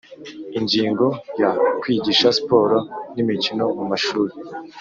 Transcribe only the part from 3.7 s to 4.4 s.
mumashuri